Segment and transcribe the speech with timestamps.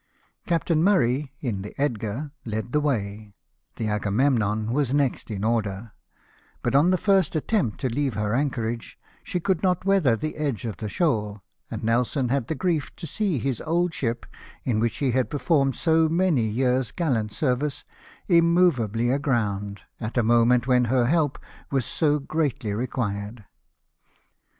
[0.47, 3.29] Captain Murray, in the Edgar, led the way;
[3.75, 5.91] the Agamemnon was next in order,
[6.63, 10.65] but, on the first attempt to leave her anchorage, she could not weather the edge
[10.65, 14.25] of the shoal, and Nelson had the grief to see his old ship,
[14.63, 17.85] in which he had performed so many years' gallant services,
[18.27, 21.37] immovably aground, at a moment when her help
[21.69, 23.45] was so greatly required.